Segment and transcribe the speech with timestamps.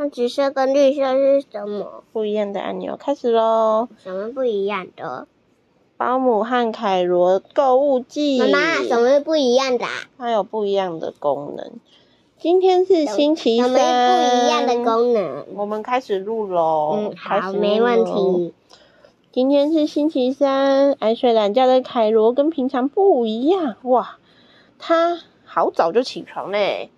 [0.00, 2.04] 那紫色跟绿色是什么？
[2.12, 3.88] 不一样的按钮开始喽。
[4.00, 5.26] 什么不一样的？
[5.96, 8.38] 保姆和凯罗购物记。
[8.38, 9.86] 妈妈，什么是不一样的？
[10.16, 11.72] 它有不一样的功能。
[12.38, 13.68] 今天是星期三。
[13.68, 15.44] 什么不一样的功能？
[15.56, 16.96] 我们开始录喽。
[16.96, 18.54] 嗯，好，没问题。
[19.32, 24.18] 今天是星期三，爱睡懒觉的凯罗跟平常不一样哇，
[24.78, 26.90] 他好早就起床嘞。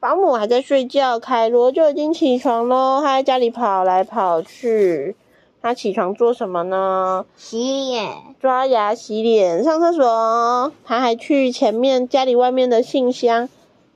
[0.00, 3.00] 保姆还在睡觉，凯罗就已经起床喽。
[3.00, 5.16] 他在家里跑来跑去。
[5.60, 7.26] 他起床做什么呢？
[7.34, 7.58] 洗
[7.90, 10.72] 脸、刷牙、洗脸、上厕所。
[10.84, 13.48] 他还去前面家里外面的信箱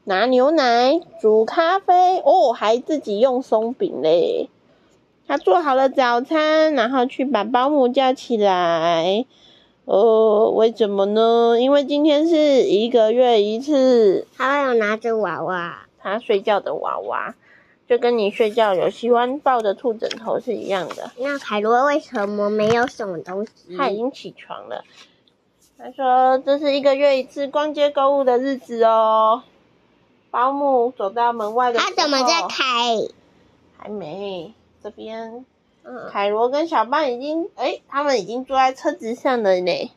[0.02, 4.48] 拿牛奶、煮咖啡哦，还自己用松饼嘞。
[5.29, 9.24] 他做好了早餐，然后去把保姆叫起来。
[9.84, 11.57] 哦，为什么呢？
[11.60, 14.27] 因为今天是一个月一次。
[14.37, 15.87] 他有拿着娃娃。
[16.02, 17.34] 他睡觉的娃娃，
[17.88, 21.10] 就跟你睡觉有喜欢抱着兔枕头是一样的。
[21.19, 23.76] 那凯罗为什么没有什么东西？
[23.76, 24.85] 他已经起床了。
[25.79, 29.43] 他说这是一个月一次逛街购物的日子哦。
[30.30, 33.09] 保姆走到门外的他怎么在开？
[33.76, 34.54] 还没。
[34.82, 35.45] 这边，
[35.85, 39.93] 嗯凯罗跟小班已经，哎，他们已经坐在车子上了呢。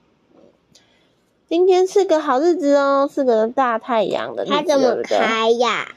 [1.47, 5.87] 今天是个好日子哦，是个大太阳的日子，他怎么开呀？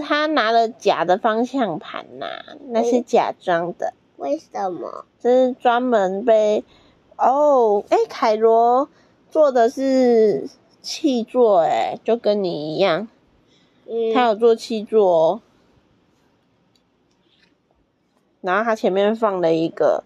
[0.00, 2.26] 他拿了假的方向盘呐，
[2.68, 3.94] 那是假装的。
[4.16, 5.04] 为什么？
[5.18, 6.64] 这是专门被
[7.16, 8.88] 哦，哎，凯罗
[9.30, 10.48] 做的是
[10.80, 13.08] 气座，哎，就跟你一样，
[14.14, 15.40] 他有做气座哦，
[18.40, 20.04] 然后他前面放了一个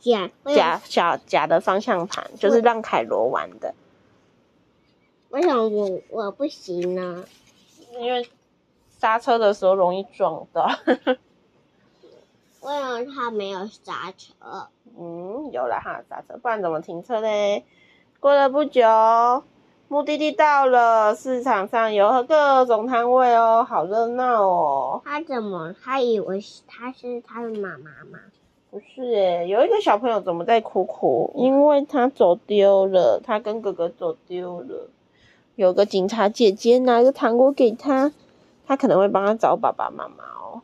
[0.00, 3.74] 假假小假的方向盘，就是让凯罗玩的。
[5.30, 7.24] 为什么我我不行呢？
[7.98, 8.28] 因为
[8.98, 10.68] 刹车的时候容易撞到。
[12.62, 14.68] 为什么他没有刹车？
[14.98, 17.64] 嗯，有了哈刹车，不然怎么停车嘞？
[18.18, 18.82] 过了不久，
[19.88, 25.02] 目的地到了，市场上有各种摊位哦，好热闹哦。
[25.04, 25.74] 他怎么？
[25.80, 28.18] 他以为他是他的妈妈吗？
[28.68, 31.32] 不是诶，有一个小朋友怎么在哭哭？
[31.36, 34.88] 因为他走丢了，他跟哥哥走丢了。
[35.54, 38.12] 有个警察姐姐拿个糖果给他，
[38.66, 40.62] 他可能会帮他找爸爸妈妈哦。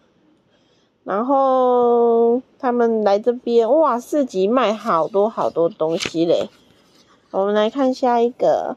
[1.05, 6.49] 然后他们来这边，哇，市集卖好多好多东西嘞。
[7.31, 8.77] 我们来看下一个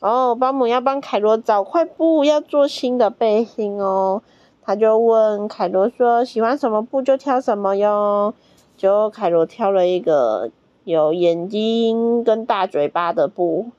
[0.00, 4.22] 哦，保姆要帮凯罗找块布，要做新的背心哦。
[4.62, 8.34] 他就问凯罗说：“喜欢什么布就挑什么哟。”
[8.76, 10.50] 就凯罗挑了一个
[10.84, 13.70] 有眼睛跟大嘴巴的布。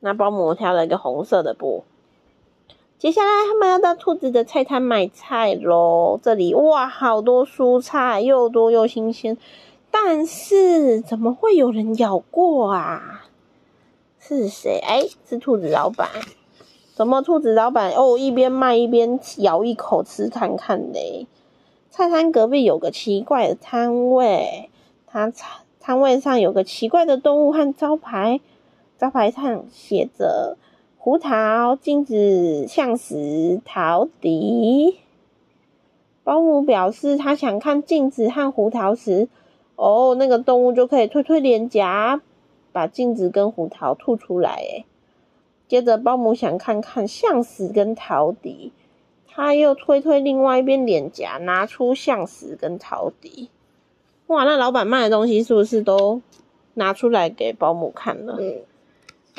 [0.00, 1.84] 那保姆挑了一个红色的布。
[3.02, 6.20] 接下来他们要到兔子的菜摊买菜喽。
[6.22, 9.36] 这里哇，好多蔬菜，又多又新鲜。
[9.90, 13.24] 但是怎么会有人咬过啊？
[14.20, 14.78] 是谁？
[14.78, 16.08] 哎，是兔子老板。
[16.94, 21.26] 怎么兔子老板哦，一边卖一边咬一口吃看看嘞？
[21.90, 24.70] 菜摊隔壁有个奇怪的摊位，
[25.08, 28.38] 它摊摊位上有个奇怪的动物和招牌。
[28.96, 30.56] 招牌上写着
[31.04, 35.00] “胡桃、镜子、象石、陶笛”。
[36.22, 39.28] 保姆表示，他想看镜子和胡桃时，
[39.74, 42.22] 哦，那个动物就可以推推脸颊，
[42.70, 44.50] 把镜子跟胡桃吐出来。
[44.54, 44.84] 诶
[45.66, 48.70] 接着，保姆想看看象石跟陶笛，
[49.26, 53.50] 他又推推另外一边脸颊，拿出象石跟陶笛。
[54.28, 56.22] 哇，那老板卖的东西是不是都
[56.74, 58.38] 拿出来给保姆看了？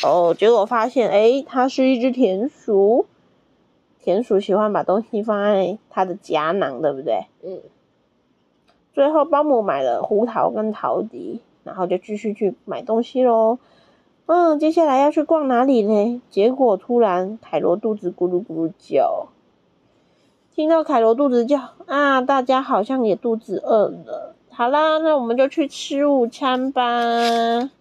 [0.01, 3.05] 哦，结果发现，哎，它是一只田鼠。
[4.01, 7.27] 田鼠喜欢把东西放在它的夹囊，对不对？
[7.43, 7.61] 嗯。
[8.91, 13.59] 最后，保姆买了胡桃跟桃笛，然后就继续去买东西喽。
[14.25, 16.21] 嗯，接下来要去逛哪里呢？
[16.29, 19.27] 结果突然，凯罗肚子咕噜咕噜叫。
[20.53, 24.35] 听到凯罗肚子叫啊，大家好像也肚子饿了。
[24.49, 27.72] 好啦，那我们就去吃午餐吧。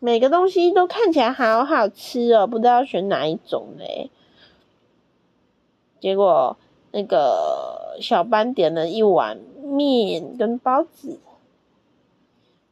[0.00, 4.10] 每个东西都看起来好好吃哦，不知道选哪一种嘞。
[6.00, 6.56] 结果
[6.90, 11.20] 那个小班点了一碗面跟包子，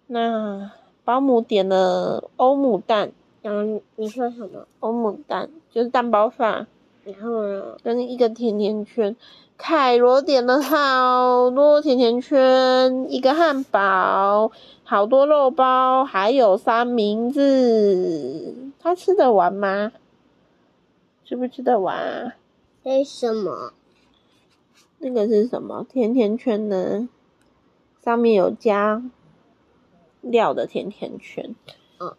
[0.06, 0.72] 那
[1.04, 3.12] 保姆点了欧姆蛋。
[3.42, 4.66] 嗯，你说什么？
[4.80, 6.66] 欧姆蛋就是蛋包饭。
[7.04, 7.76] 然后呢？
[7.82, 9.14] 跟一个甜甜圈。
[9.58, 14.52] 凯罗点了好多甜甜圈，一个汉堡，
[14.84, 18.54] 好多肉包，还有三明治。
[18.78, 19.92] 他吃得完吗？
[21.24, 22.34] 吃不吃得完？
[22.84, 23.72] 为什么？
[24.98, 27.08] 那个是什么甜甜圈呢？
[28.02, 29.02] 上面有加
[30.20, 31.56] 料的甜甜圈。
[31.98, 32.14] 嗯，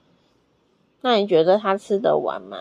[1.02, 2.58] 那你觉得他吃得完吗？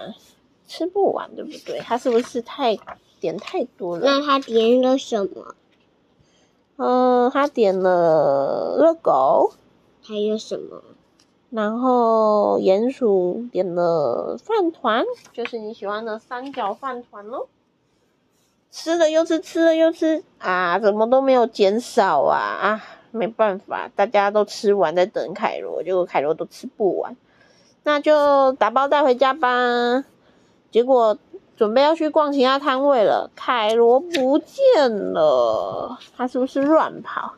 [0.69, 1.81] 吃不完，对不对？
[1.81, 2.77] 他是不是太
[3.21, 4.05] 点太多了？
[4.05, 5.55] 那他点了什么？
[6.77, 9.53] 嗯，他点了热狗，
[10.03, 10.83] 还有什么？
[11.51, 17.49] 然后鼹鼠点了饭团，就是你喜欢的三角饭团喽。
[18.71, 22.85] 吃了又吃，吃了又吃啊，怎么都没有减少啊啊！
[23.11, 27.17] 没办法，大家都吃完在等凯罗，结果凯罗都吃不完，
[27.83, 30.05] 那就打包带回家吧。
[30.71, 31.17] 结果
[31.59, 37.33] 准备要去逛其他摊位了，凯罗不见了，他是不是乱跑？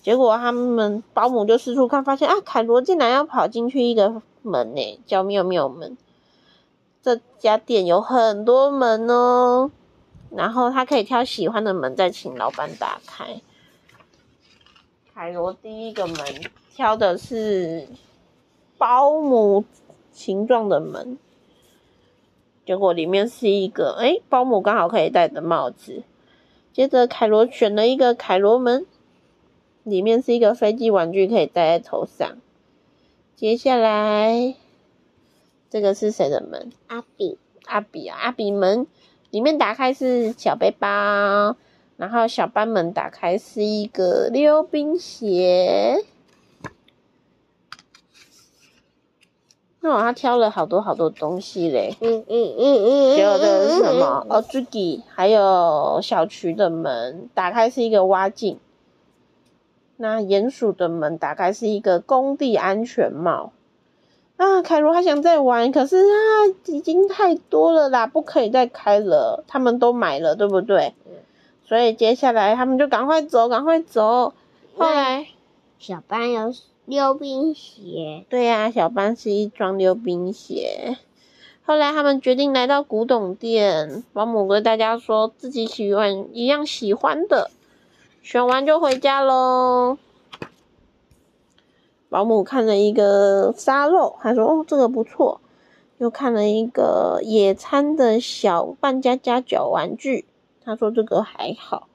[0.00, 5.98] 结果他们保姆就四处看，发现啊，凯罗竟然要跑进去一个门呢，叫妙妙门。
[7.02, 9.72] 这家店有很多门哦。
[10.30, 13.40] 然后他可以挑喜欢的门，再请老板打开。
[15.12, 16.16] 凯罗第一个门
[16.72, 17.88] 挑的是
[18.76, 19.64] 保姆
[20.12, 21.18] 形状的门，
[22.68, 26.02] 结果里面是一个哎，保姆刚好可以戴的帽子。
[26.70, 28.84] 接着凯罗选了一个凯罗门，
[29.84, 32.36] 里面是一个飞机玩具，可以戴在头上。
[33.34, 34.54] 接下来
[35.70, 36.70] 这个是谁的门？
[36.88, 38.86] 阿比，阿比啊，阿比门。
[39.30, 41.56] 里面打开是小背包，
[41.96, 46.04] 然后小班门打开是一个溜冰鞋。
[49.80, 51.96] 那他挑了好多好多东西嘞。
[52.00, 53.16] 嗯嗯嗯嗯。
[53.16, 54.26] 结果这个是什么？
[54.28, 58.58] 哦，朱迪，还有小渠的门打开是一个挖镜。
[59.96, 63.52] 那鼹鼠的门打开是一个工地安全帽。
[64.36, 69.42] 啊，凯罗还想再玩，可是啊，已经太多了啦，不可以再开了。
[69.48, 70.94] 他们都买了，对不对？
[71.66, 74.32] 所以接下来他们就赶快走，赶快走。
[74.76, 75.26] 后来，
[75.80, 76.52] 小班有
[76.88, 78.24] 溜冰鞋。
[78.30, 80.96] 对呀，小班是一双溜冰鞋。
[81.64, 87.50] 后来他们决定来到古董店，保姆跟大家说自己喜欢一样喜欢的，
[88.22, 89.98] 选完就回家喽。
[92.08, 95.42] 保姆看了一个沙漏，他说：“哦，这个不错。”
[95.98, 100.24] 又看了一个野餐的小扮家家酒玩具，
[100.64, 101.88] 他说：“这个还好。”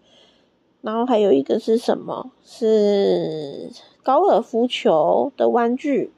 [0.83, 2.30] 然后还有一个是什么？
[2.44, 3.71] 是
[4.03, 6.12] 高尔夫球的玩具。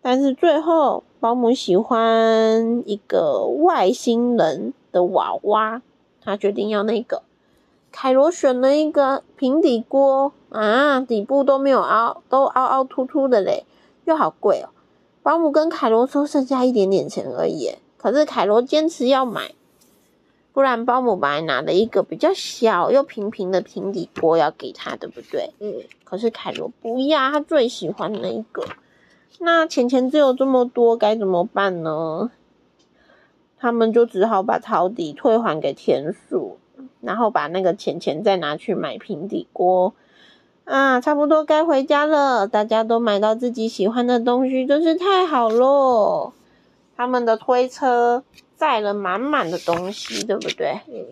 [0.00, 5.82] 但是最后，保姆喜欢一个外星人的娃娃，
[6.20, 7.22] 他决定要那个。
[7.92, 13.64] 凯罗选了一个平底锅啊，底部都没有凹，都凹凹凸凸的嘞，
[14.04, 14.70] 又好贵哦。
[15.22, 19.54] 保姆跟凯罗说剩下一点点钱而已，可是凯罗坚持要买，
[20.54, 25.52] 不然保姆本来拿了一个比较小又平平的平底锅要给他，对不对？
[25.58, 25.82] 嗯。
[26.04, 28.64] 可是凯罗不要，他最喜欢那一个。
[29.40, 32.30] 那钱钱只有这么多，该怎么办呢？
[33.58, 36.58] 他们就只好把陶底退还给田鼠。
[37.00, 39.92] 然后把那个钱钱再拿去买平底锅
[40.64, 42.48] 啊，差不多该回家了。
[42.48, 46.32] 大家都买到自己喜欢的东西，真是太好喽！
[46.96, 48.24] 他们的推车
[48.56, 50.80] 载了满满的东西，对不对？
[50.88, 51.06] 嗯。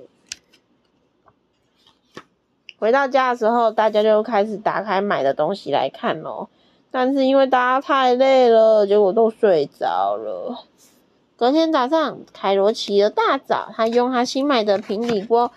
[2.79, 6.49] 回到家的时候，大家就开始打开买的东西来看喽。
[6.91, 10.65] 但是因为大家太累了，结果都睡着了。
[11.37, 15.53] 隔天早上，凯罗起了大早，他用他新买的平底锅。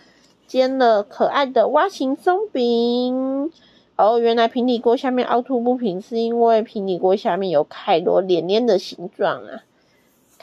[0.48, 3.52] 煎了可爱的蛙形松饼
[3.96, 9.64] 哦，原来平底锅下面凹凸不平，是因为平底锅下面有凯罗脸脸的形状啊！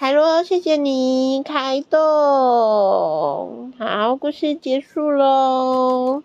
[0.02, 6.20] 凯罗，谢谢你开动，好，故事结束喽。